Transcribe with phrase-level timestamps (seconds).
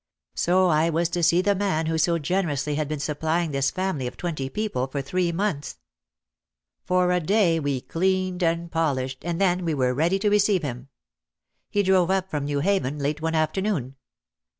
[0.33, 4.07] So I was to see the man who so generously had been supplying this family
[4.07, 5.77] of twenty people for three months.
[6.83, 10.87] For a day we cleaned and polished and then we were ready to receive him.
[11.69, 13.95] He drove up from New Haven late one afternoon.